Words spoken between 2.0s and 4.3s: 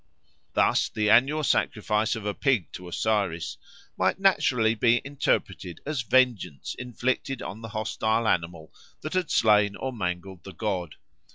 of a pig to Osiris might